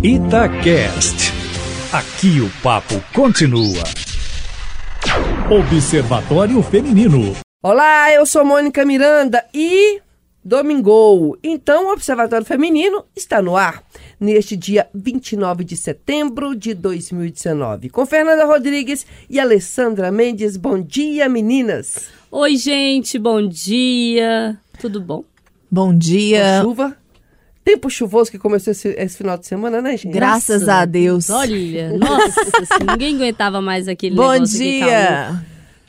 [0.00, 1.32] Itacast.
[1.92, 3.82] Aqui o papo continua.
[5.50, 7.34] Observatório Feminino.
[7.60, 10.00] Olá, eu sou Mônica Miranda e
[10.44, 11.36] domingou.
[11.42, 13.82] Então, o Observatório Feminino está no ar
[14.20, 17.90] neste dia 29 de setembro de 2019.
[17.90, 20.56] Com Fernanda Rodrigues e Alessandra Mendes.
[20.56, 22.06] Bom dia, meninas.
[22.30, 24.56] Oi, gente, bom dia.
[24.80, 25.24] Tudo bom?
[25.68, 26.60] Bom dia.
[26.62, 26.96] Com chuva?
[27.68, 30.14] Tempo chuvoso que começou esse, esse, final de semana, né, gente?
[30.14, 31.28] Graças a Deus.
[31.28, 32.40] Olha, nossa,
[32.90, 35.38] ninguém aguentava mais aquele Bom dia.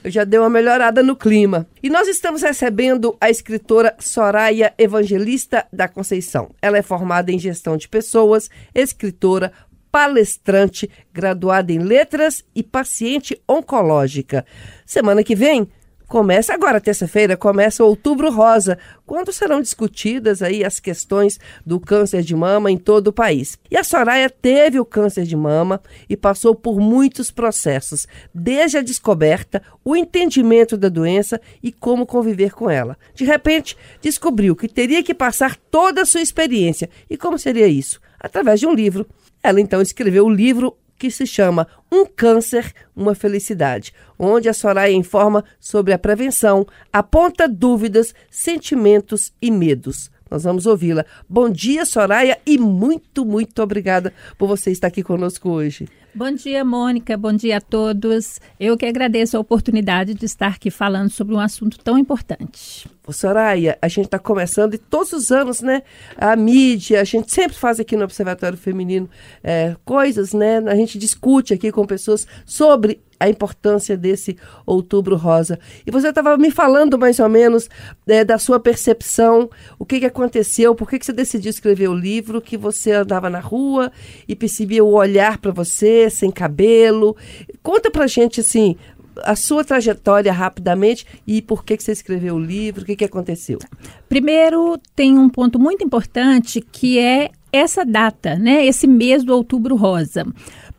[0.04, 1.66] Eu já dei uma melhorada no clima.
[1.82, 6.50] E nós estamos recebendo a escritora Soraya Evangelista da Conceição.
[6.62, 9.54] Ela é formada em gestão de pessoas, escritora,
[9.90, 14.46] palestrante, graduada em letras e paciente oncológica.
[14.86, 15.66] Semana que vem
[16.10, 22.24] Começa agora, terça-feira, começa o Outubro Rosa, quando serão discutidas aí as questões do câncer
[22.24, 23.60] de mama em todo o país.
[23.70, 28.82] E a Soraya teve o câncer de mama e passou por muitos processos, desde a
[28.82, 32.98] descoberta, o entendimento da doença e como conviver com ela.
[33.14, 36.90] De repente, descobriu que teria que passar toda a sua experiência.
[37.08, 38.02] E como seria isso?
[38.20, 39.06] Através de um livro.
[39.44, 44.94] Ela então escreveu o livro que se chama Um Câncer, uma Felicidade, onde a Soraya
[44.94, 50.12] informa sobre a prevenção, aponta dúvidas, sentimentos e medos.
[50.30, 51.06] Nós vamos ouvi-la.
[51.28, 55.88] Bom dia, Soraya, e muito, muito obrigada por você estar aqui conosco hoje.
[56.20, 57.16] Bom dia, Mônica.
[57.16, 58.42] Bom dia a todos.
[58.60, 62.90] Eu que agradeço a oportunidade de estar aqui falando sobre um assunto tão importante.
[63.08, 65.82] Ô, Soraya, a gente está começando e todos os anos, né?
[66.18, 69.10] A mídia, a gente sempre faz aqui no Observatório Feminino
[69.42, 70.58] é, coisas, né?
[70.68, 75.60] A gente discute aqui com pessoas sobre a importância desse outubro rosa.
[75.86, 77.70] E você estava me falando mais ou menos
[78.08, 81.94] é, da sua percepção, o que, que aconteceu, por que, que você decidiu escrever o
[81.94, 83.92] livro, que você andava na rua
[84.28, 87.16] e percebia o olhar para você, sem cabelo.
[87.62, 88.76] Conta pra gente, assim,
[89.24, 93.06] a sua trajetória rapidamente e por que, que você escreveu o livro, o que, que
[93.06, 93.60] aconteceu?
[94.08, 98.66] Primeiro, tem um ponto muito importante que é essa data, né?
[98.66, 100.26] Esse mês do Outubro Rosa.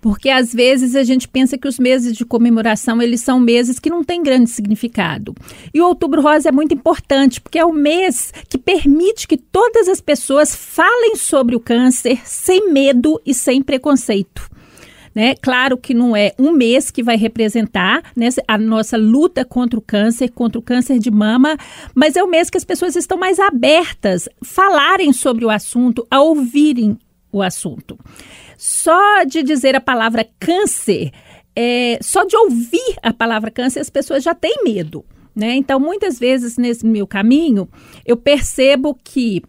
[0.00, 3.91] Porque às vezes a gente pensa que os meses de comemoração eles são meses que
[3.91, 5.34] não têm grande significado.
[5.72, 9.89] E o Outubro Rosa é muito importante porque é o mês que permite que todas
[9.89, 14.49] as pessoas falem sobre o câncer sem medo e sem preconceito.
[15.15, 15.34] Né?
[15.34, 19.83] Claro que não é um mês que vai representar né, a nossa luta contra o
[19.83, 21.56] câncer, contra o câncer de mama,
[21.94, 26.06] mas é o mês que as pessoas estão mais abertas a falarem sobre o assunto,
[26.10, 26.97] a ouvirem
[27.33, 27.99] o assunto.
[28.57, 31.11] Só de dizer a palavra câncer,
[31.55, 35.05] é, só de ouvir a palavra câncer, as pessoas já têm medo.
[35.35, 35.55] Né?
[35.55, 37.69] Então, muitas vezes nesse meu caminho,
[38.05, 39.43] eu percebo que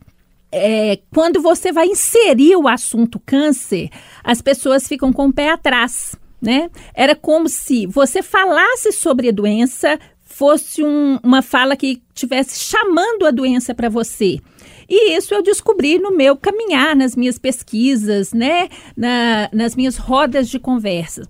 [0.51, 3.89] é, quando você vai inserir o assunto câncer,
[4.23, 6.15] as pessoas ficam com o pé atrás.
[6.41, 6.69] Né?
[6.93, 13.25] Era como se você falasse sobre a doença, fosse um, uma fala que estivesse chamando
[13.25, 14.39] a doença para você.
[14.93, 18.67] E isso eu descobri no meu caminhar, nas minhas pesquisas, né?
[18.95, 21.25] Na, nas minhas rodas de conversa.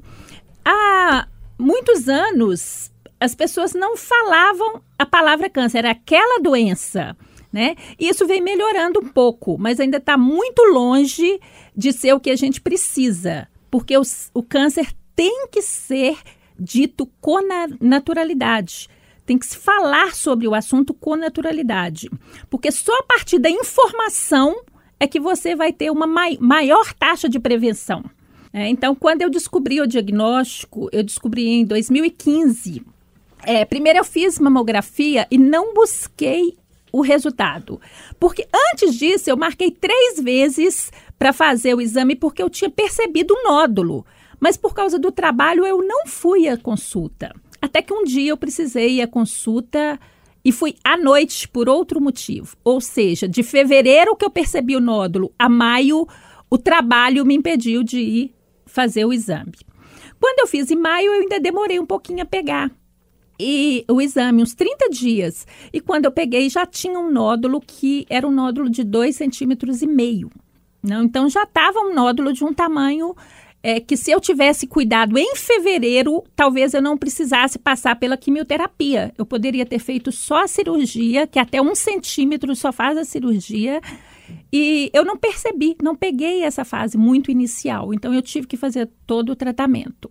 [0.66, 1.28] Há
[1.60, 7.16] muitos anos, as pessoas não falavam a palavra câncer, era aquela doença.
[7.54, 7.76] Né?
[8.00, 11.40] Isso vem melhorando um pouco, mas ainda está muito longe
[11.78, 14.02] de ser o que a gente precisa, porque o,
[14.34, 16.18] o câncer tem que ser
[16.58, 17.38] dito com
[17.80, 18.90] naturalidade.
[19.32, 22.12] Tem que se falar sobre o assunto com naturalidade.
[22.50, 24.62] Porque só a partir da informação
[25.00, 28.04] é que você vai ter uma mai maior taxa de prevenção.
[28.52, 32.86] É, então, quando eu descobri o diagnóstico, eu descobri em 2015.
[33.44, 36.58] É, primeiro eu fiz mamografia e não busquei
[36.92, 37.80] o resultado.
[38.20, 43.34] Porque antes disso eu marquei três vezes para fazer o exame porque eu tinha percebido
[43.34, 44.06] o nódulo.
[44.42, 47.34] Mas por causa do trabalho eu não fui à consulta.
[47.62, 50.00] Até que um dia eu precisei ir à consulta
[50.44, 52.58] e fui à noite por outro motivo.
[52.64, 56.08] Ou seja, de fevereiro que eu percebi o nódulo a maio,
[56.50, 58.36] o trabalho me impediu de ir
[58.66, 59.54] fazer o exame.
[60.20, 62.72] Quando eu fiz em maio, eu ainda demorei um pouquinho a pegar.
[63.40, 65.48] E o exame, uns 30 dias.
[65.74, 69.82] E quando eu peguei, já tinha um nódulo que era um nódulo de 2,5 centímetros
[69.82, 70.30] e meio.
[70.84, 73.16] Não, então já estava um nódulo de um tamanho
[73.64, 79.14] é que se eu tivesse cuidado em fevereiro, talvez eu não precisasse passar pela quimioterapia.
[79.18, 83.80] Eu poderia ter feito só a cirurgia, que até um centímetro só faz a cirurgia.
[84.52, 87.94] E eu não percebi, não peguei essa fase muito inicial.
[87.94, 90.10] Então eu tive que fazer todo o tratamento.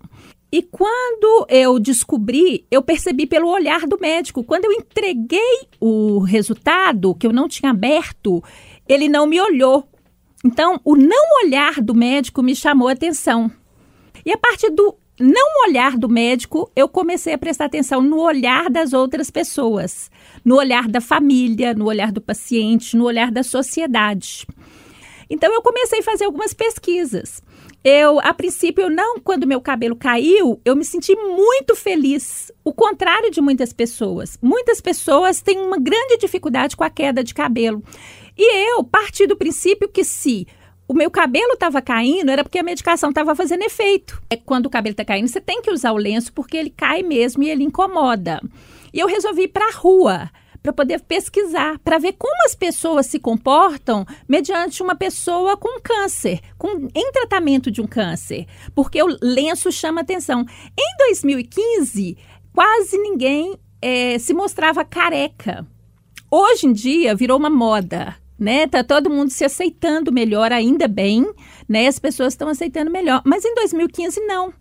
[0.52, 4.42] E quando eu descobri, eu percebi pelo olhar do médico.
[4.42, 8.42] Quando eu entreguei o resultado, que eu não tinha aberto,
[8.88, 9.88] ele não me olhou
[10.44, 13.50] Então, o não olhar do médico me chamou a atenção.
[14.24, 18.70] E a partir do não olhar do médico, eu comecei a prestar atenção no olhar
[18.70, 20.10] das outras pessoas,
[20.42, 24.46] no olhar da família, no olhar do paciente, no olhar da sociedade.
[25.28, 27.42] Então eu comecei a fazer algumas pesquisas.
[27.84, 32.50] Eu, a princípio, eu não, quando meu cabelo caiu, eu me senti muito feliz.
[32.64, 34.38] O contrário de muitas pessoas.
[34.42, 37.82] Muitas pessoas têm uma grande dificuldade com a queda de cabelo.
[38.42, 40.46] E eu parti do princípio que se
[40.88, 44.18] o meu cabelo estava caindo, era porque a medicação estava fazendo efeito.
[44.30, 47.02] É quando o cabelo está caindo, você tem que usar o lenço porque ele cai
[47.02, 48.40] mesmo e ele incomoda.
[48.94, 50.30] E eu resolvi ir para a rua
[50.62, 56.40] para poder pesquisar, para ver como as pessoas se comportam mediante uma pessoa com câncer,
[56.56, 60.46] com, em tratamento de um câncer, porque o lenço chama atenção.
[60.78, 62.16] Em 2015,
[62.54, 65.66] quase ninguém é, se mostrava careca.
[66.30, 68.66] Hoje em dia virou uma moda né?
[68.66, 71.30] Tá todo mundo se aceitando melhor, ainda bem,
[71.68, 71.86] né?
[71.86, 73.20] As pessoas estão aceitando melhor.
[73.24, 74.52] Mas em 2015 não.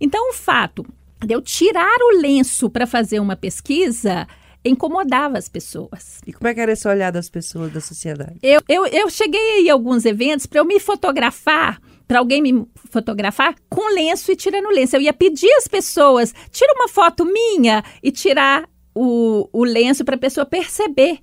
[0.00, 0.86] Então o fato
[1.26, 4.26] de eu tirar o lenço para fazer uma pesquisa
[4.64, 6.20] incomodava as pessoas.
[6.26, 8.38] E como é que era esse olhar das pessoas da sociedade?
[8.42, 13.54] Eu, eu, eu cheguei a alguns eventos para eu me fotografar para alguém me fotografar
[13.68, 14.94] com lenço e tirando lenço.
[14.94, 20.14] Eu ia pedir às pessoas, tira uma foto minha e tirar o, o lenço para
[20.14, 21.18] a pessoa perceber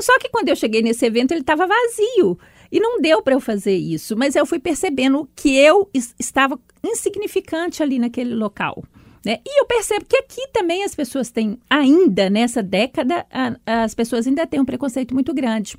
[0.00, 2.38] só que quando eu cheguei nesse evento, ele estava vazio.
[2.72, 4.16] E não deu para eu fazer isso.
[4.16, 5.88] Mas eu fui percebendo que eu
[6.18, 8.82] estava insignificante ali naquele local.
[9.24, 9.38] Né?
[9.46, 14.26] E eu percebo que aqui também as pessoas têm, ainda nessa década, a, as pessoas
[14.26, 15.76] ainda têm um preconceito muito grande.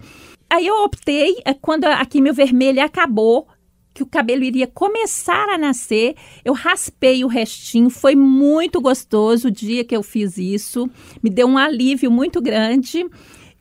[0.50, 3.48] Aí eu optei, é, quando a quimio vermelha acabou,
[3.94, 9.52] que o cabelo iria começar a nascer, eu raspei o restinho, foi muito gostoso o
[9.52, 10.90] dia que eu fiz isso,
[11.24, 13.06] me deu um alívio muito grande.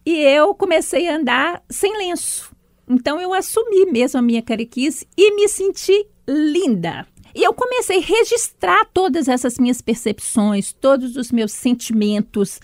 [0.06, 2.54] E eu comecei a andar sem lenço.
[2.88, 7.06] Então eu assumi mesmo a minha carequice e me senti linda.
[7.34, 12.60] E eu comecei a registrar todas essas minhas percepções, todos os meus sentimentos,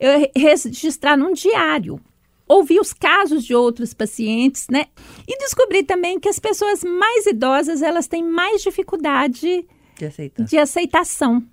[0.00, 2.00] eu registrar num diário.
[2.48, 4.86] Ouvi os casos de outros pacientes, né?
[5.26, 9.66] E descobri também que as pessoas mais idosas, elas têm mais dificuldade de,
[10.44, 11.46] de aceitação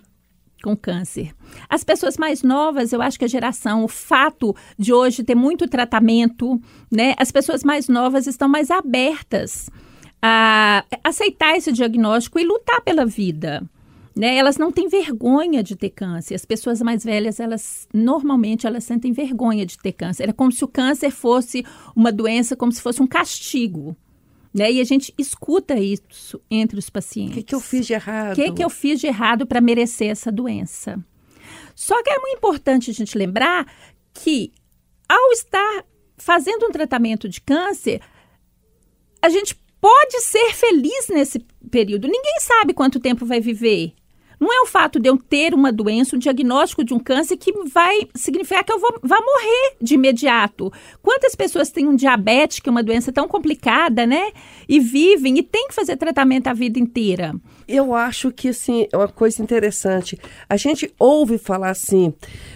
[0.65, 1.31] com câncer.
[1.69, 5.67] As pessoas mais novas, eu acho que a geração, o fato de hoje ter muito
[5.67, 6.59] tratamento,
[6.91, 7.13] né?
[7.19, 9.69] As pessoas mais novas estão mais abertas
[10.19, 13.63] a aceitar esse diagnóstico e lutar pela vida.
[14.15, 14.37] Né?
[14.37, 16.33] Elas não têm vergonha de ter câncer.
[16.33, 20.29] As pessoas mais velhas, elas normalmente elas sentem vergonha de ter câncer.
[20.29, 21.63] É como se o câncer fosse
[21.95, 23.95] uma doença, como se fosse um castigo.
[24.55, 24.71] Né?
[24.71, 27.33] E a gente escuta isso entre os pacientes.
[27.33, 28.31] O que, que eu fiz de errado?
[28.31, 30.97] O que, que eu fiz de errado para merecer essa doença?
[31.75, 33.69] Só que é muito importante a gente lembrar
[34.13, 34.53] que,
[35.09, 35.83] ao estar
[36.15, 37.99] fazendo um tratamento de câncer,
[39.21, 42.07] a gente pode ser feliz nesse período.
[42.07, 43.91] Ninguém sabe quanto tempo vai viver.
[44.39, 47.51] Não é o fato de eu ter uma doença, um diagnóstico de um câncer que
[47.67, 50.71] vai significar que eu vou, vá morrer de imediato.
[51.01, 54.31] Quantas pessoas têm um diabetes, que é uma doença tão complicada, né?
[54.67, 57.33] E vivem e têm que fazer tratamento a vida inteira.
[57.67, 60.19] Eu acho que, assim, é uma coisa interessante.
[60.47, 62.13] A gente ouve falar assim,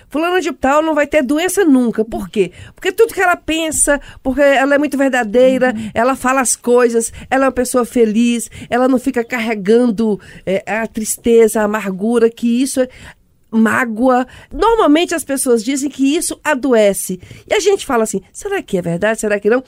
[0.07, 2.05] fulana de tal não vai ter doença nunca.
[2.05, 2.51] Por quê?
[2.75, 5.91] Porque tudo que ela pensa, porque ela é muito verdadeira, uhum.
[5.93, 10.85] ela fala as coisas, ela é uma pessoa feliz, ela não fica carregando é, a
[10.87, 12.89] tristeza, a amargura, que isso é,
[13.51, 14.27] mágoa.
[14.51, 17.19] Normalmente as pessoas dizem que isso adoece.
[17.47, 19.19] E a gente fala assim: será que é verdade?
[19.19, 19.63] Será que não?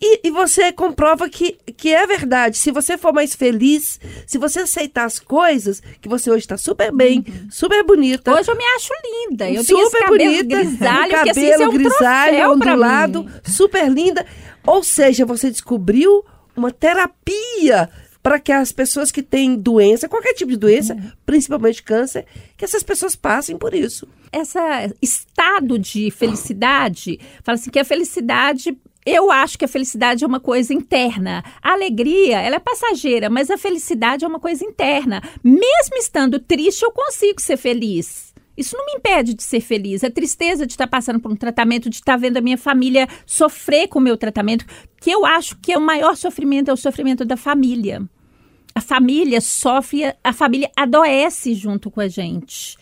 [0.00, 2.58] E, e, você comprova que, que é verdade.
[2.58, 6.92] Se você for mais feliz, se você aceitar as coisas, que você hoje está super
[6.92, 7.48] bem, uhum.
[7.50, 8.34] super bonita.
[8.34, 9.50] Hoje eu me acho linda.
[9.50, 10.44] Eu super bonita.
[10.44, 14.26] Grisalho, cabelo que, assim, é um grisalho, ondulado, super linda.
[14.66, 16.24] Ou seja, você descobriu
[16.56, 17.90] uma terapia
[18.24, 21.12] para que as pessoas que têm doença, qualquer tipo de doença, uhum.
[21.26, 22.24] principalmente câncer,
[22.56, 24.08] que essas pessoas passem por isso.
[24.32, 24.58] Esse
[25.02, 30.40] estado de felicidade, fala assim que a felicidade eu acho que a felicidade é uma
[30.40, 31.44] coisa interna.
[31.60, 35.22] A alegria, ela é passageira, mas a felicidade é uma coisa interna.
[35.42, 38.33] Mesmo estando triste, eu consigo ser feliz.
[38.56, 40.04] Isso não me impede de ser feliz.
[40.04, 43.88] A tristeza de estar passando por um tratamento, de estar vendo a minha família sofrer
[43.88, 44.64] com o meu tratamento,
[45.00, 48.02] que eu acho que é o maior sofrimento, é o sofrimento da família
[48.74, 52.76] a família sofre, a família adoece junto com a gente.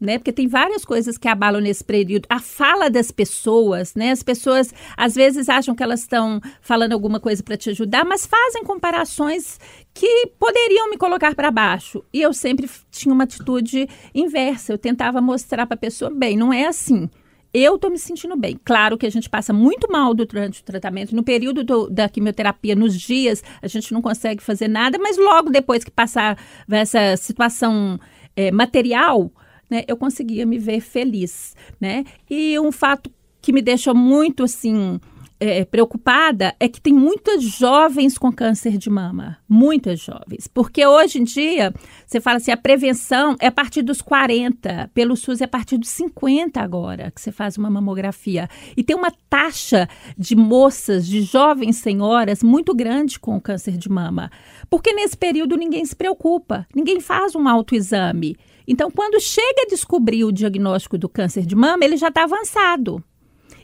[0.00, 0.16] Né?
[0.16, 2.26] Porque tem várias coisas que abalam nesse período.
[2.28, 4.12] A fala das pessoas, né?
[4.12, 8.24] As pessoas às vezes acham que elas estão falando alguma coisa para te ajudar, mas
[8.24, 9.58] fazem comparações
[9.92, 12.04] que poderiam me colocar para baixo.
[12.12, 14.72] E eu sempre tinha uma atitude inversa.
[14.72, 17.10] Eu tentava mostrar para a pessoa, bem, não é assim.
[17.52, 18.58] eu estou me sentindo bem.
[18.64, 21.16] Claro que a gente passa muito mal durante o tratamento.
[21.16, 25.50] No período do, da quimioterapia, nos dias, a gente não consegue fazer nada, mas logo
[25.50, 26.38] depois que passar
[26.70, 27.98] essa situação
[28.36, 29.32] é, material,
[29.70, 32.04] né, eu conseguia me ver feliz, né?
[32.28, 33.10] E um fato
[33.40, 34.98] que me deixa muito assim
[35.40, 39.38] é, preocupada é que tem muitas jovens com câncer de mama.
[39.48, 40.48] Muitas jovens.
[40.48, 41.72] Porque hoje em dia,
[42.04, 45.78] você fala assim, a prevenção é a partir dos 40, pelo SUS é a partir
[45.78, 48.48] dos 50 agora que você faz uma mamografia.
[48.76, 54.30] E tem uma taxa de moças, de jovens senhoras, muito grande com câncer de mama.
[54.68, 58.36] Porque nesse período ninguém se preocupa, ninguém faz um autoexame.
[58.70, 63.02] Então, quando chega a descobrir o diagnóstico do câncer de mama, ele já está avançado.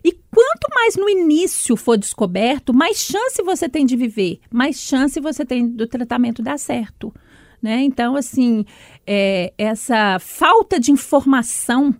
[0.03, 5.21] E quanto mais no início for descoberto, mais chance você tem de viver, mais chance
[5.21, 7.15] você tem do tratamento dar certo.
[7.63, 7.83] Né?
[7.83, 8.65] Então, assim,
[9.07, 11.95] é, essa falta de informação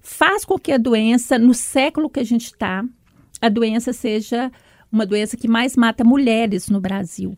[0.00, 2.84] faz com que a doença, no século que a gente está,
[3.40, 4.50] a doença seja
[4.90, 7.36] uma doença que mais mata mulheres no Brasil.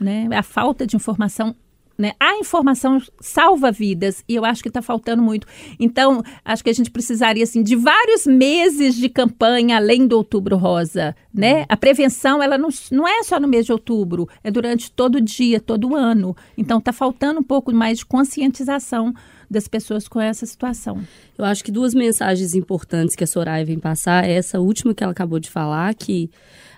[0.00, 0.28] Né?
[0.32, 1.56] A falta de informação
[1.96, 2.12] né?
[2.18, 5.46] A informação salva vidas e eu acho que está faltando muito.
[5.78, 10.56] Então, acho que a gente precisaria assim, de vários meses de campanha além do Outubro
[10.56, 11.14] Rosa.
[11.32, 11.64] Né?
[11.68, 15.60] A prevenção ela não, não é só no mês de outubro, é durante todo dia,
[15.60, 16.36] todo ano.
[16.56, 19.14] Então, está faltando um pouco mais de conscientização
[19.50, 21.00] das pessoas com essa situação.
[21.36, 25.02] Eu acho que duas mensagens importantes que a Soraya vem passar é essa última que
[25.02, 26.30] ela acabou de falar, que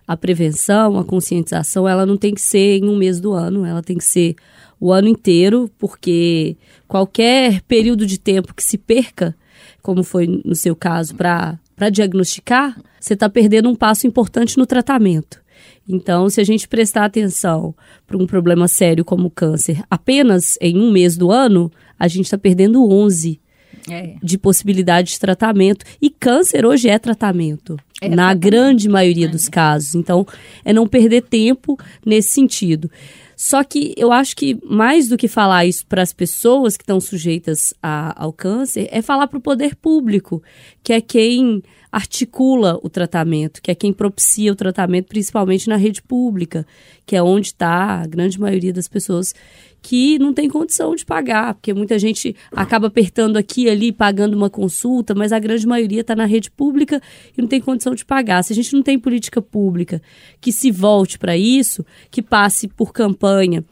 [0.06, 3.82] a prevenção, a conscientização, ela não tem que ser em um mês do ano, ela
[3.82, 4.37] tem que ser
[4.80, 6.56] o ano inteiro, porque
[6.87, 9.35] qualquer período de tempo que se perca,
[9.83, 11.59] como foi no seu caso, para
[11.90, 15.40] diagnosticar, você está perdendo um passo importante no tratamento.
[15.88, 17.75] Então, se a gente prestar atenção
[18.06, 22.25] para um problema sério como o câncer apenas em um mês do ano, a gente
[22.25, 23.40] está perdendo 11
[23.88, 24.14] é.
[24.23, 25.85] de possibilidade de tratamento.
[26.02, 28.40] E câncer hoje é tratamento, é na tratamento.
[28.40, 29.28] grande maioria é.
[29.28, 29.95] dos casos.
[29.95, 30.26] Então,
[30.64, 32.90] é não perder tempo nesse sentido.
[33.36, 36.98] Só que eu acho que mais do que falar isso para as pessoas que estão
[36.98, 40.42] sujeitas a, ao câncer, é falar para o poder público,
[40.82, 41.62] que é quem
[41.92, 46.66] articula o tratamento, que é quem propicia o tratamento, principalmente na rede pública,
[47.04, 49.34] que é onde está a grande maioria das pessoas
[49.83, 54.37] que não tem condição de pagar, porque muita gente acaba apertando aqui e ali, pagando
[54.37, 57.00] uma consulta, mas a grande maioria está na rede pública
[57.37, 58.42] e não tem condição de pagar.
[58.42, 60.02] Se a gente não tem política pública
[60.40, 63.64] que se volte para isso, que passe por campanha,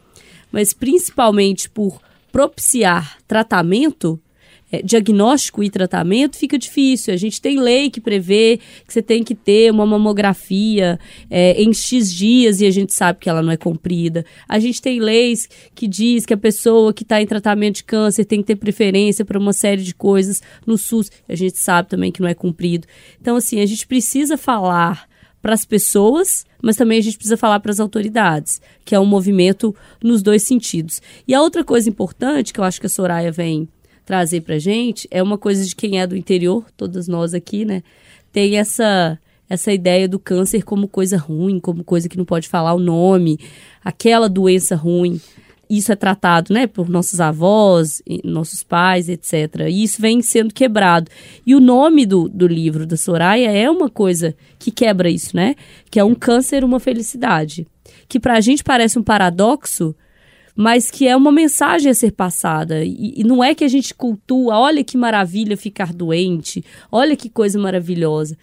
[0.53, 4.21] mas principalmente por propiciar tratamento,
[4.75, 7.15] é, diagnóstico e tratamento fica difícil.
[7.15, 10.99] A gente tem lei que prevê que você tem que ter uma mamografia
[11.31, 14.25] é, em X dias e a gente sabe que ela não é cumprida.
[14.49, 18.25] A gente tem leis que diz que a pessoa que está em tratamento de câncer
[18.25, 21.11] tem que ter preferência para uma série de coisas no SUS.
[21.29, 22.87] A gente sabe também que não é cumprido.
[23.21, 25.09] Então, assim, a gente precisa falar
[25.41, 29.05] para as pessoas, mas também a gente precisa falar para as autoridades, que é um
[29.05, 31.03] movimento nos dois sentidos.
[31.29, 33.69] E a outra coisa importante que eu acho que a Soraya vem
[34.05, 37.83] trazer pra gente é uma coisa de quem é do interior, todas nós aqui, né?
[38.33, 39.19] Tem essa
[39.49, 43.39] essa ideia do câncer como coisa ruim, como coisa que não pode falar o nome,
[43.85, 45.21] aquela doença ruim.
[45.69, 49.67] Isso é tratado, né, por nossos avós, nossos pais, etc.
[49.69, 51.11] E isso vem sendo quebrado.
[51.47, 55.55] E o nome do, do livro da Soraya é uma coisa que quebra isso, né?
[55.91, 57.67] Que é um câncer, uma felicidade.
[58.09, 59.95] Que pra gente parece um paradoxo,
[60.57, 62.85] mas que é uma mensagem a ser passada.
[62.85, 67.29] E, e, não é que a gente cultua, olha que maravilha ficar doente, olha que
[67.29, 68.39] coisa maravilhosa.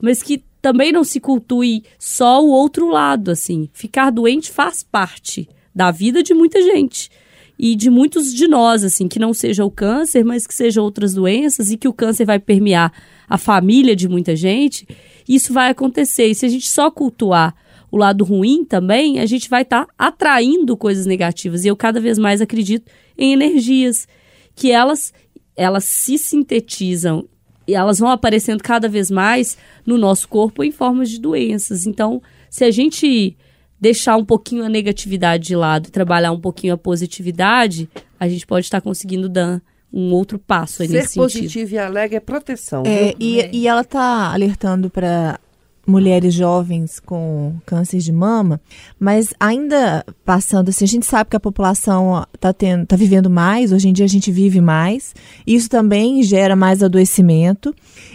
[0.00, 3.68] Mas que também não se cultue só o outro lado, assim.
[3.72, 7.10] Ficar doente faz parte da vida de muita gente.
[7.58, 11.14] E de muitos de nós, assim, que não seja o câncer, mas que seja outras
[11.14, 12.92] doenças e que o câncer vai permear
[13.28, 14.86] a família de muita gente,
[15.28, 16.26] isso vai acontecer.
[16.26, 17.54] E se a gente só cultuar
[17.94, 21.64] o lado ruim também, a gente vai estar tá atraindo coisas negativas.
[21.64, 24.08] E eu cada vez mais acredito em energias
[24.56, 25.12] que elas
[25.56, 27.28] elas se sintetizam
[27.68, 31.86] e elas vão aparecendo cada vez mais no nosso corpo em formas de doenças.
[31.86, 32.20] Então,
[32.50, 33.36] se a gente
[33.80, 38.44] deixar um pouquinho a negatividade de lado e trabalhar um pouquinho a positividade, a gente
[38.44, 41.30] pode estar conseguindo dar um outro passo aí Ser nesse sentido.
[41.30, 42.82] Ser positivo e alegre é proteção.
[42.84, 43.50] É, e, é.
[43.52, 45.38] e ela está alertando para
[45.86, 48.60] mulheres jovens com câncer de mama,
[48.98, 53.88] mas ainda passando assim, a gente sabe que a população está tá vivendo mais, hoje
[53.88, 55.14] em dia a gente vive mais,
[55.46, 57.74] isso também gera mais adoecimento,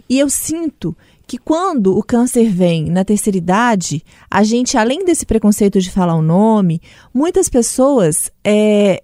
[0.09, 0.95] e eu sinto
[1.27, 6.15] que quando o câncer vem na terceira idade, a gente, além desse preconceito de falar
[6.15, 6.81] o nome,
[7.13, 9.03] muitas pessoas é,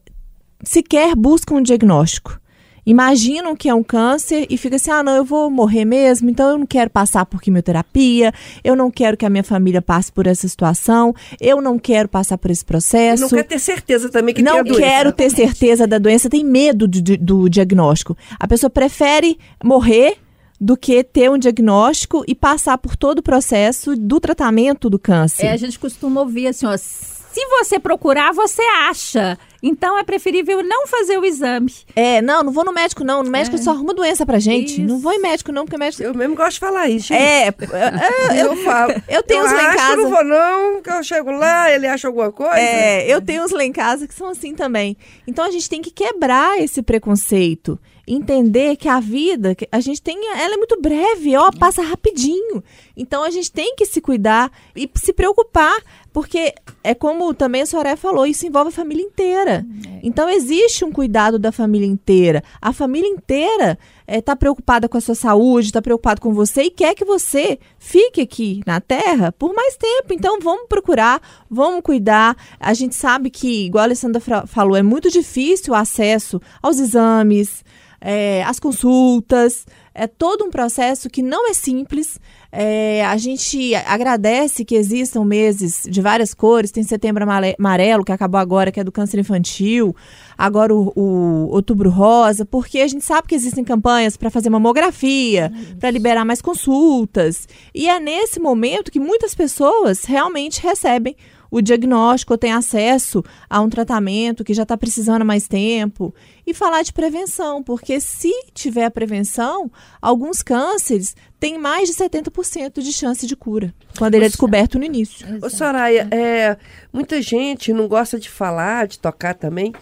[0.63, 2.39] sequer buscam um diagnóstico.
[2.85, 6.51] Imaginam que é um câncer e fica assim: ah, não, eu vou morrer mesmo, então
[6.51, 10.27] eu não quero passar por quimioterapia, eu não quero que a minha família passe por
[10.27, 13.23] essa situação, eu não quero passar por esse processo.
[13.23, 14.81] Não quer ter certeza também que não tem a doença.
[14.81, 18.17] quero ter certeza da doença, tem medo do, do, do diagnóstico.
[18.39, 20.17] A pessoa prefere morrer
[20.59, 25.47] do que ter um diagnóstico e passar por todo o processo do tratamento do câncer.
[25.47, 29.37] É, a gente costuma ouvir assim, ó, se você procurar, você acha.
[29.67, 31.73] Então é preferível não fazer o exame.
[31.95, 33.59] É, não, não vou no médico não, no médico É.
[33.59, 34.73] só arruma doença pra gente.
[34.73, 34.81] Isso.
[34.83, 37.07] Não vou em médico não, porque médico Eu mesmo gosto de falar isso.
[37.07, 37.19] gente.
[37.19, 38.93] É, é, eu, falo.
[39.09, 39.95] eu tenho uns lá em acho, casa.
[39.95, 42.55] não vou não, que eu chego lá, ele acha alguma coisa.
[42.59, 44.95] É, eu tenho uns lá em casa que são assim também.
[45.27, 47.79] Então a gente tem que quebrar esse preconceito.
[48.07, 52.63] Entender que a vida, que a gente tem, ela é muito breve, ó, passa rapidinho.
[52.95, 55.75] Então a gente tem que se cuidar e se preocupar,
[56.15, 59.65] porque é como também a Soraya falou, isso envolve a família inteira.
[60.01, 62.41] Então existe um cuidado da família inteira.
[62.61, 66.95] A família inteira está preocupada com a sua saúde, está preocupada com você e quer
[66.95, 70.13] que você fique aqui na Terra por mais tempo.
[70.13, 72.37] Então vamos procurar, vamos cuidar.
[72.61, 77.61] A gente sabe que, igual a Alessandra falou, é muito difícil o acesso aos exames,
[77.99, 79.65] é, às consultas.
[79.97, 82.19] É todo um processo que não é simples.
[82.51, 86.69] É, a gente agradece que existam meses de várias cores.
[86.69, 89.95] Tem setembro amarelo, que acabou agora, que é do câncer infantil.
[90.37, 95.49] Agora o, o outubro rosa, porque a gente sabe que existem campanhas para fazer mamografia,
[95.79, 97.47] para liberar mais consultas.
[97.73, 101.15] E é nesse momento que muitas pessoas realmente recebem
[101.55, 106.13] o diagnóstico ou têm acesso a um tratamento que já está precisando há mais tempo.
[106.45, 109.71] E falar de prevenção, porque se tiver prevenção,
[110.01, 114.83] alguns cânceres têm mais de 70% de chance de cura, quando ele é descoberto no
[114.83, 115.25] início.
[115.41, 116.57] Ô, Soraya, é,
[116.91, 119.73] muita gente não gosta de falar, de tocar também,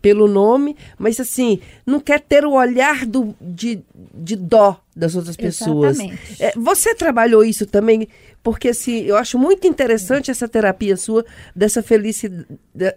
[0.00, 3.80] pelo nome, mas assim, não quer ter o olhar do, de,
[4.12, 5.98] de dó das outras pessoas.
[5.98, 6.42] Exatamente.
[6.42, 8.06] É, você trabalhou isso também,
[8.42, 11.24] porque assim, eu acho muito interessante essa terapia sua,
[11.56, 12.46] dessa felicidade.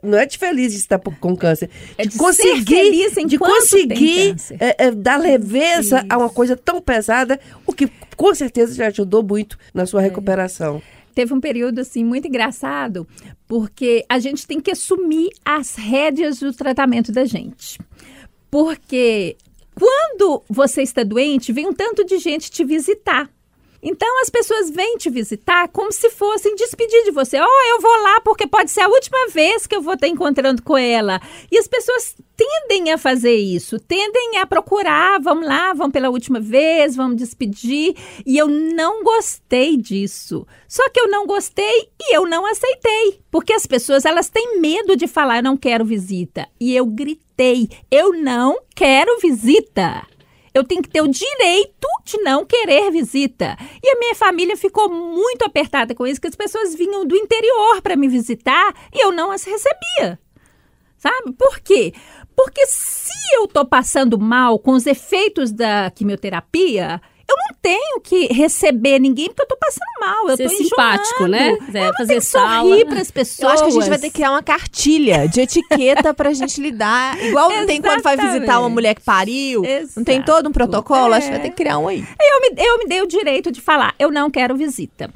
[0.03, 4.35] Não é de feliz de estar com câncer, É de, de conseguir, feliz de conseguir
[4.59, 6.35] é, é, dar leveza a uma Isso.
[6.35, 9.85] coisa tão pesada, o que com certeza já ajudou muito na É.
[9.85, 10.81] sua recuperação.
[11.13, 13.07] teve um período assim muito engraçado,
[13.47, 17.79] porque a gente tem que assumir as rédeas do tratamento da gente.
[18.51, 19.35] Porque
[19.75, 23.29] quando você está doente, vem um tanto de gente te visitar.
[23.81, 27.39] Então as pessoas vêm te visitar como se fossem despedir de você.
[27.39, 30.61] Oh, eu vou lá porque pode ser a última vez que eu vou estar encontrando
[30.61, 31.21] com ela.
[31.51, 36.39] E as pessoas tendem a fazer isso, tendem a procurar, vamos lá, vamos pela última
[36.39, 37.95] vez, vamos despedir.
[38.25, 40.45] E eu não gostei disso.
[40.67, 44.95] Só que eu não gostei e eu não aceitei, porque as pessoas elas têm medo
[44.95, 46.47] de falar não quero visita.
[46.59, 50.05] E eu gritei, eu não quero visita.
[50.55, 53.57] Eu tenho que ter o direito de não querer visita.
[53.83, 57.81] E a minha família ficou muito apertada com isso, que as pessoas vinham do interior
[57.81, 60.17] para me visitar e eu não as recebia.
[60.97, 61.33] Sabe?
[61.33, 61.93] Por quê?
[62.33, 67.01] Porque se eu tô passando mal com os efeitos da quimioterapia,
[67.65, 70.29] tenho que receber ninguém porque eu tô passando mal.
[70.29, 71.31] Eu Ser tô simpático, enjoando.
[71.31, 71.49] né?
[71.49, 72.69] Eu É, não fazer tenho que sala.
[72.69, 73.39] sorrir pras pessoas.
[73.41, 76.61] Eu acho que a gente vai ter que criar uma cartilha de etiqueta pra gente
[76.61, 77.19] lidar.
[77.23, 79.63] Igual não tem quando vai visitar uma mulher que pariu.
[79.95, 80.31] Não tem Exato.
[80.31, 81.13] todo um protocolo?
[81.15, 81.43] Acho que vai É.
[81.43, 81.99] ter que criar um aí.
[82.21, 85.09] Eu me, eu me dei o direito de falar, eu não quero visita.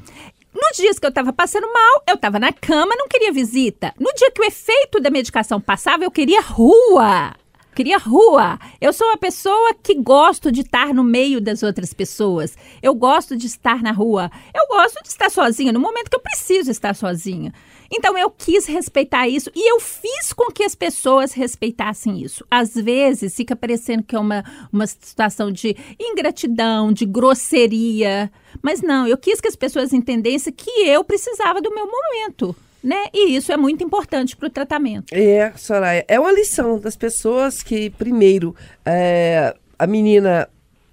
[0.52, 3.94] Nos dias que eu tava passando mal, eu tava na cama, não queria visita.
[3.98, 7.32] No dia que o efeito da medicação passava, eu queria rua.
[7.74, 8.58] Queria rua.
[8.80, 12.56] Eu sou uma pessoa que gosto de estar no meio das outras pessoas.
[12.82, 14.30] Eu gosto de estar na rua.
[14.54, 17.52] Eu gosto de estar sozinha no momento que eu preciso estar sozinha.
[17.92, 22.44] Então eu quis respeitar isso e eu fiz com que as pessoas respeitassem isso.
[22.50, 28.30] Às vezes fica parecendo que é uma, uma situação de ingratidão, de grosseria.
[28.62, 32.54] Mas não, eu quis que as pessoas entendessem que eu precisava do meu momento.
[32.82, 33.06] Né?
[33.12, 35.12] E isso é muito importante para o tratamento.
[35.12, 40.48] É, Soraya, é uma lição das pessoas que, primeiro, é, a menina,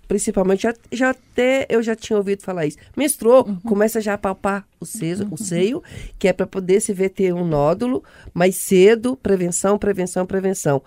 [0.07, 4.67] principalmente, já, já até eu já tinha ouvido falar isso, menstruou, começa já a palpar
[4.79, 5.81] o, seio, o seio,
[6.19, 10.83] que é para poder se ver ter um nódulo mais cedo, prevenção, prevenção, prevenção.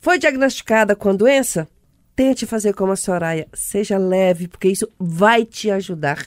[0.00, 1.68] Foi diagnosticada com a doença?
[2.16, 6.26] Tente fazer como a Soraya, seja leve, porque isso vai te ajudar.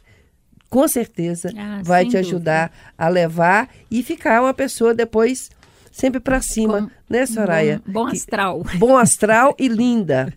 [0.73, 2.19] Com certeza Ah, vai te dúvida.
[2.27, 5.51] ajudar a levar e ficar uma pessoa depois
[5.91, 7.79] sempre para cima, Com- né, Soraya?
[7.85, 8.63] Bom, bom Que- astral.
[8.79, 10.33] bom astral e linda.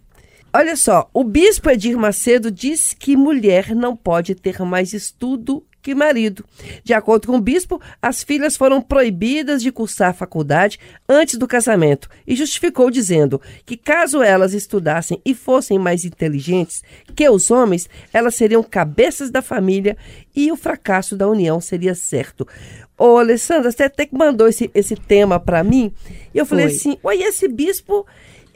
[0.52, 5.94] Olha só, o bispo Edir Macedo diz que mulher não pode ter mais estudo que
[5.94, 6.44] marido.
[6.82, 11.46] De acordo com o bispo, as filhas foram proibidas de cursar a faculdade antes do
[11.46, 16.82] casamento e justificou dizendo que caso elas estudassem e fossem mais inteligentes
[17.14, 19.96] que os homens, elas seriam cabeças da família
[20.34, 22.48] e o fracasso da união seria certo.
[22.98, 25.92] Ô, Alessandra, você até que mandou esse, esse tema para mim.
[26.34, 26.76] E eu falei Foi.
[26.76, 28.04] assim: oi, esse bispo,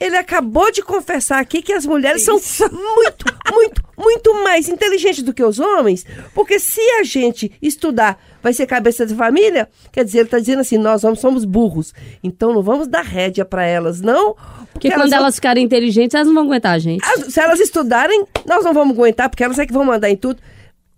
[0.00, 2.36] ele acabou de confessar aqui que as mulheres são
[2.72, 6.04] muito, muito, muito mais inteligentes do que os homens.
[6.34, 10.60] Porque se a gente estudar vai ser cabeça de família, quer dizer, ele está dizendo
[10.60, 11.92] assim: nós homens somos burros.
[12.24, 14.34] Então não vamos dar rédea para elas, não.
[14.72, 17.04] Porque quando vão- elas ficarem inteligentes, elas não vão aguentar a gente.
[17.04, 20.16] as- se elas estudarem, nós não vamos aguentar, porque elas é que vão mandar em
[20.16, 20.40] tudo.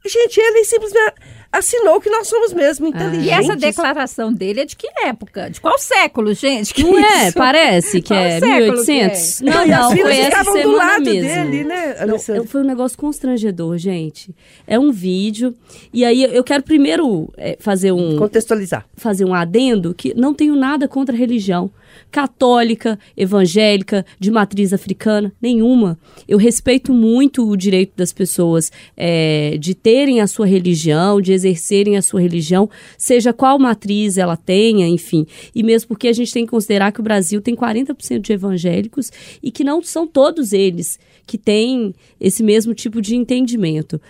[0.06, 1.14] Gente, ele simplesmente
[1.52, 3.26] assinou que nós somos mesmo inteligentes.
[3.26, 5.50] E essa declaração dele é de que época?
[5.50, 6.72] De qual século, gente?
[6.72, 7.28] Que Não é?
[7.28, 7.36] isso?
[7.36, 9.38] Parece que Qual é século 1800?
[9.40, 9.50] que é?
[9.54, 11.50] Não, e não, foi essa estavam do semana lado mesmo.
[11.50, 12.42] dele, né, Não, Alessandra?
[12.42, 14.34] é- foi um negócio constrangedor, gente.
[14.66, 15.54] É um vídeo.
[15.92, 18.86] E aí eu quero primeiro é, fazer um, Contextualizar.
[18.96, 21.70] fazer um adendo que não tenho nada contra a religião.
[22.10, 25.98] Católica, evangélica, de matriz africana, nenhuma.
[26.26, 31.96] Eu respeito muito o direito das pessoas é, de terem a sua religião, de exercerem
[31.96, 35.26] a sua religião, seja qual matriz ela tenha, enfim.
[35.54, 39.10] E mesmo porque a gente tem que considerar que o Brasil tem 40% de evangélicos
[39.42, 44.00] e que não são todos eles que têm esse mesmo tipo de entendimento.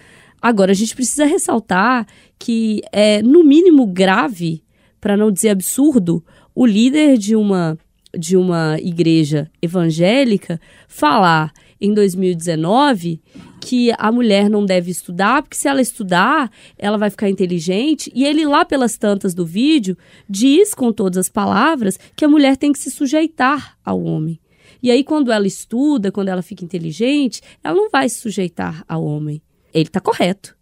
[0.40, 2.04] Agora, a gente precisa ressaltar
[2.36, 4.64] que é, no mínimo, grave,
[5.00, 7.78] para não dizer absurdo, o líder de uma,
[8.16, 13.20] de uma igreja evangélica falar em 2019
[13.60, 18.10] que a mulher não deve estudar, porque se ela estudar, ela vai ficar inteligente.
[18.14, 19.96] E ele, lá pelas tantas do vídeo,
[20.28, 24.40] diz com todas as palavras que a mulher tem que se sujeitar ao homem.
[24.82, 29.04] E aí, quando ela estuda, quando ela fica inteligente, ela não vai se sujeitar ao
[29.04, 29.40] homem.
[29.72, 30.56] Ele está correto.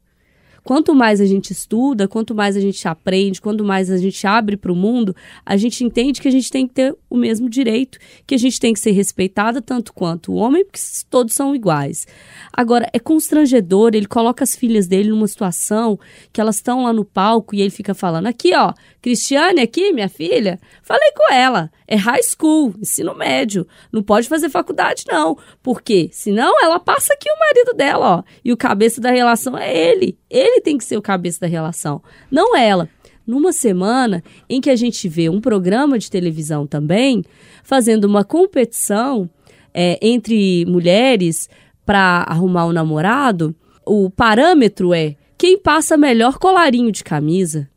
[0.65, 4.57] Quanto mais a gente estuda, quanto mais a gente aprende, quanto mais a gente abre
[4.57, 7.99] para o mundo, a gente entende que a gente tem que ter o mesmo direito,
[8.27, 12.07] que a gente tem que ser respeitada tanto quanto o homem, porque todos são iguais.
[12.53, 15.99] Agora, é constrangedor, ele coloca as filhas dele numa situação
[16.33, 20.09] que elas estão lá no palco e ele fica falando: aqui, ó, Cristiane, aqui, minha
[20.09, 26.11] filha, falei com ela, é high school, ensino médio, não pode fazer faculdade, não, porque
[26.13, 30.19] senão ela passa aqui o marido dela, ó, e o cabeça da relação é ele.
[30.29, 32.89] Ele tem que ser o cabeça da relação, não ela.
[33.27, 37.25] Numa semana em que a gente vê um programa de televisão também
[37.63, 39.31] fazendo uma competição
[39.73, 41.49] é, entre mulheres
[41.87, 43.55] para arrumar um namorado,
[43.87, 47.69] o parâmetro é quem passa melhor colarinho de camisa.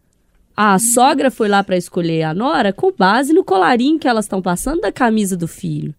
[0.56, 4.42] A sogra foi lá para escolher a nora com base no colarinho que elas estão
[4.42, 5.96] passando da camisa do filho.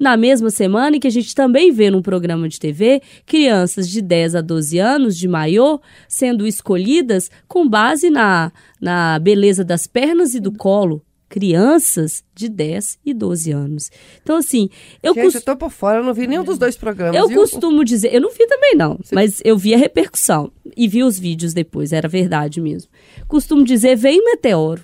[0.00, 4.00] Na mesma semana em que a gente também vê num programa de TV crianças de
[4.00, 10.34] 10 a 12 anos de maiô sendo escolhidas com base na, na beleza das pernas
[10.34, 11.02] e do colo.
[11.28, 13.90] Crianças de 10 e 12 anos.
[14.22, 14.68] Então, assim,
[15.02, 17.14] eu Gente, cos- eu tô por fora, eu não vi nenhum dos dois programas.
[17.16, 17.40] eu viu?
[17.42, 21.18] costumo dizer, eu não vi também não, mas eu vi a repercussão e vi os
[21.18, 22.90] vídeos depois, era verdade mesmo.
[23.28, 24.82] Costumo dizer, vem meteoro.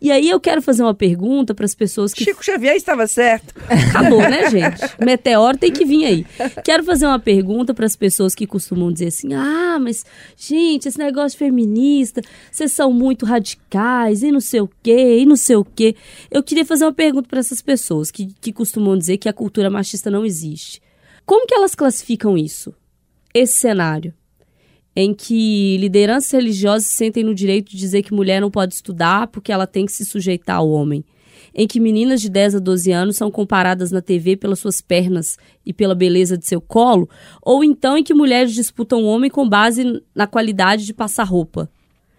[0.00, 3.54] E aí eu quero fazer uma pergunta para as pessoas que Chico Xavier estava certo.
[3.68, 4.80] Acabou, né, gente?
[4.98, 6.26] Meteoro tem que vir aí.
[6.64, 10.04] Quero fazer uma pergunta para as pessoas que costumam dizer assim: ah, mas,
[10.36, 15.36] gente, esse negócio feminista, vocês são muito radicais e não sei o quê, e não
[15.36, 15.94] sei o quê.
[16.30, 19.68] Eu queria fazer uma pergunta para essas pessoas que, que costumam dizer que a cultura
[19.68, 20.80] machista não existe.
[21.26, 22.74] Como que elas classificam isso?
[23.34, 24.14] Esse cenário
[24.94, 29.28] em que lideranças religiosas se sentem no direito de dizer que mulher não pode estudar
[29.28, 31.04] porque ela tem que se sujeitar ao homem
[31.54, 35.36] em que meninas de 10 a 12 anos são comparadas na TV pelas suas pernas
[35.64, 37.08] e pela beleza de seu colo,
[37.42, 41.68] ou então em que mulheres disputam o homem com base na qualidade de passar roupa.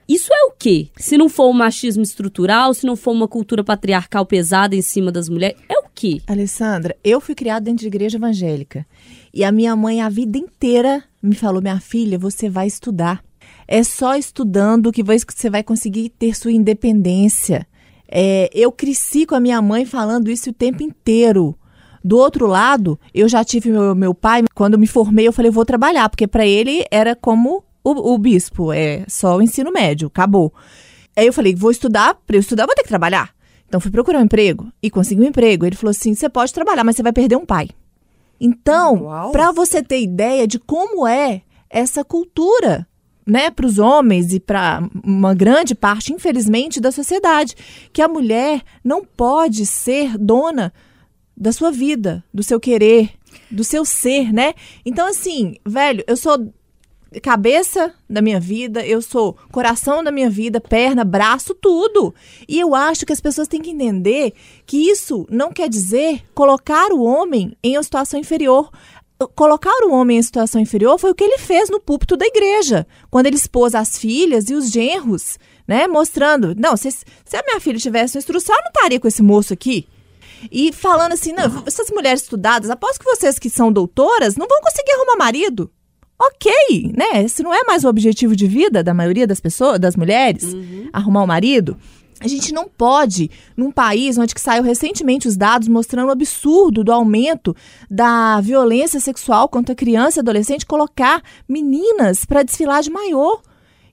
[0.07, 0.89] Isso é o quê?
[0.97, 5.09] Se não for um machismo estrutural, se não for uma cultura patriarcal pesada em cima
[5.11, 6.21] das mulheres, é o quê?
[6.27, 8.85] Alessandra, eu fui criada dentro de igreja evangélica.
[9.33, 13.23] E a minha mãe, a vida inteira, me falou: minha filha, você vai estudar.
[13.67, 17.65] É só estudando que você vai conseguir ter sua independência.
[18.07, 21.57] É, eu cresci com a minha mãe falando isso o tempo inteiro.
[22.03, 25.63] Do outro lado, eu já tive meu, meu pai, quando me formei, eu falei, vou
[25.63, 30.51] trabalhar, porque para ele era como o, o bispo, é só o ensino médio, acabou.
[31.15, 33.33] Aí eu falei, vou estudar, para eu estudar, vou ter que trabalhar.
[33.71, 35.65] Então fui procurar um emprego e consegui um emprego.
[35.65, 37.69] Ele falou assim: você pode trabalhar, mas você vai perder um pai.
[38.43, 42.87] Então, para você ter ideia de como é essa cultura,
[43.25, 47.55] né, para os homens e para uma grande parte, infelizmente, da sociedade,
[47.93, 50.73] que a mulher não pode ser dona
[51.37, 53.11] da sua vida, do seu querer,
[53.49, 54.55] do seu ser, né?
[54.83, 56.51] Então, assim, velho, eu sou
[57.19, 62.15] cabeça da minha vida, eu sou coração da minha vida, perna, braço, tudo.
[62.47, 64.33] E eu acho que as pessoas têm que entender
[64.65, 68.69] que isso não quer dizer colocar o homem em uma situação inferior
[69.35, 72.87] colocar o homem em situação inferior foi o que ele fez no púlpito da igreja,
[73.11, 77.59] quando ele expôs as filhas e os genros, né, mostrando, não, se, se a minha
[77.59, 79.87] filha tivesse uma instrução, eu não estaria com esse moço aqui.
[80.51, 84.59] E falando assim, não, essas mulheres estudadas, após que vocês que são doutoras, não vão
[84.59, 85.71] conseguir arrumar marido
[86.21, 87.23] ok, né?
[87.23, 90.89] Esse não é mais o objetivo de vida da maioria das pessoas, das mulheres, uhum.
[90.93, 91.75] arrumar um marido.
[92.19, 96.83] A gente não pode, num país onde que saiu recentemente os dados mostrando o absurdo
[96.83, 97.55] do aumento
[97.89, 103.39] da violência sexual contra criança e adolescente, colocar meninas para desfilar de maiô.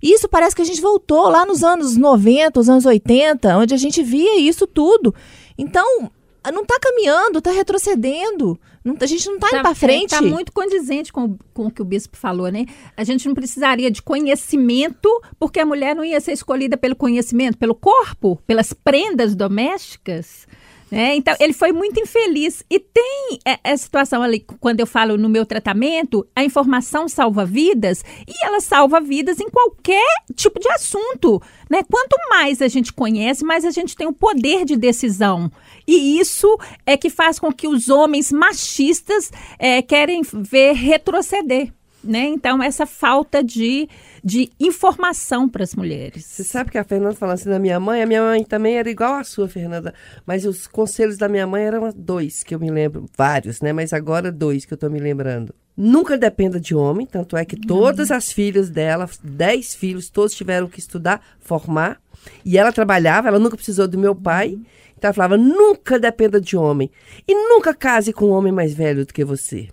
[0.02, 3.78] Isso parece que a gente voltou lá nos anos 90, os anos 80, onde a
[3.78, 5.14] gente via isso tudo.
[5.56, 6.10] Então,
[6.52, 8.60] não está caminhando, está retrocedendo.
[8.88, 10.14] Não, a gente não está tá, indo para frente.
[10.14, 12.64] Está muito condizente com, com o que o bispo falou, né?
[12.96, 17.58] A gente não precisaria de conhecimento, porque a mulher não ia ser escolhida pelo conhecimento,
[17.58, 20.46] pelo corpo, pelas prendas domésticas.
[20.90, 21.16] Né?
[21.16, 22.62] Então, ele foi muito infeliz.
[22.70, 28.04] E tem essa situação ali, quando eu falo no meu tratamento, a informação salva vidas
[28.26, 31.42] e ela salva vidas em qualquer tipo de assunto.
[31.70, 31.82] Né?
[31.90, 35.50] Quanto mais a gente conhece, mais a gente tem o poder de decisão.
[35.86, 41.72] E isso é que faz com que os homens machistas é, querem ver retroceder.
[42.02, 42.26] Né?
[42.26, 43.88] Então, essa falta de
[44.22, 46.24] de informação para as mulheres.
[46.24, 48.90] Você sabe que a Fernanda falando assim da minha mãe, a minha mãe também era
[48.90, 49.94] igual a sua, Fernanda,
[50.26, 53.72] mas os conselhos da minha mãe eram dois, que eu me lembro, vários, né?
[53.72, 55.54] Mas agora dois que eu estou me lembrando.
[55.76, 60.66] Nunca dependa de homem, tanto é que todas as filhas dela, dez filhos, todos tiveram
[60.66, 62.00] que estudar, formar,
[62.44, 64.58] e ela trabalhava, ela nunca precisou do meu pai,
[64.98, 66.90] então ela falava, nunca dependa de homem.
[67.26, 69.68] E nunca case com um homem mais velho do que você.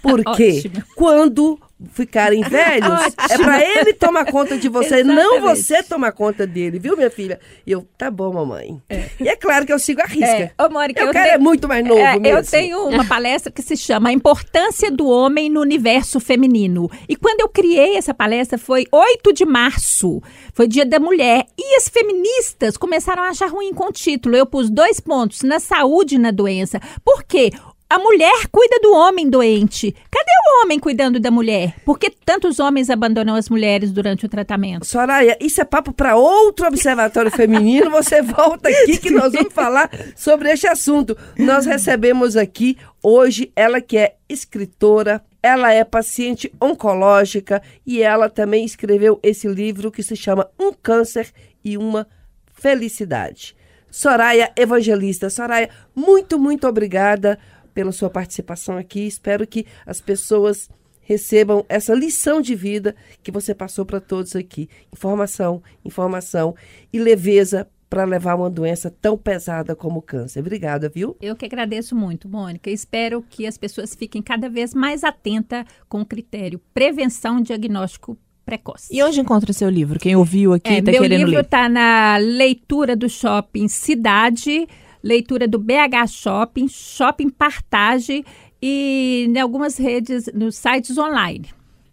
[0.00, 0.62] Porque
[0.96, 1.60] quando
[1.92, 5.14] ficarem velhos, é para ele tomar conta de você, Exatamente.
[5.14, 7.40] não você tomar conta dele, viu, minha filha?
[7.66, 8.80] E eu, tá bom, mamãe.
[8.88, 9.08] É.
[9.20, 10.26] E é claro que eu sigo a risca.
[10.26, 10.52] É.
[10.58, 11.34] Ô, Mônica, quero tenho...
[11.34, 12.38] é muito mais novo é, mesmo.
[12.38, 16.90] Eu tenho uma palestra que se chama A Importância do Homem no Universo Feminino.
[17.08, 21.46] E quando eu criei essa palestra foi 8 de março, foi dia da mulher.
[21.58, 24.36] E as feministas começaram a achar ruim com o título.
[24.36, 26.80] Eu pus dois pontos, na saúde e na doença.
[27.04, 27.50] Por quê?
[27.92, 29.94] A mulher cuida do homem doente.
[30.10, 31.74] Cadê o homem cuidando da mulher?
[31.84, 34.86] Por que tantos homens abandonam as mulheres durante o tratamento?
[34.86, 37.90] Soraya, isso é papo para outro observatório feminino.
[37.90, 41.14] Você volta aqui que nós vamos falar sobre este assunto.
[41.36, 48.64] Nós recebemos aqui hoje ela que é escritora, ela é paciente oncológica e ela também
[48.64, 51.30] escreveu esse livro que se chama Um Câncer
[51.62, 52.08] e uma
[52.54, 53.54] Felicidade.
[53.90, 55.28] Soraya Evangelista.
[55.28, 57.38] Soraya, muito, muito obrigada
[57.74, 59.06] pela sua participação aqui.
[59.06, 60.68] Espero que as pessoas
[61.00, 64.68] recebam essa lição de vida que você passou para todos aqui.
[64.92, 66.54] Informação, informação
[66.92, 70.40] e leveza para levar uma doença tão pesada como o câncer.
[70.40, 71.14] Obrigada, viu?
[71.20, 72.70] Eu que agradeço muito, Mônica.
[72.70, 78.16] Espero que as pessoas fiquem cada vez mais atentas com o critério prevenção e diagnóstico
[78.46, 78.88] precoce.
[78.90, 79.98] E onde encontra o seu livro?
[79.98, 81.18] Quem ouviu aqui está é, querendo ler?
[81.18, 84.66] Meu livro está na leitura do shopping Cidade
[85.02, 88.24] leitura do BH Shopping, Shopping Partage
[88.60, 91.46] e em algumas redes, nos sites online.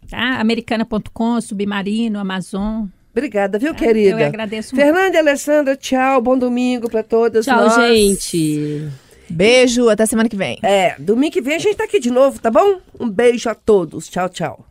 [0.09, 0.39] Tá?
[0.39, 2.85] Americana.com, Submarino, Amazon.
[3.11, 3.79] Obrigada, viu, tá?
[3.79, 4.21] querida?
[4.21, 4.85] Eu agradeço muito.
[4.85, 7.75] Fernanda e Alessandra, tchau, bom domingo para todas tchau, nós.
[7.75, 8.87] gente.
[9.29, 10.57] Beijo, até semana que vem.
[10.63, 12.79] É, domingo que vem a gente tá aqui de novo, tá bom?
[12.99, 14.07] Um beijo a todos.
[14.07, 14.68] Tchau, tchau.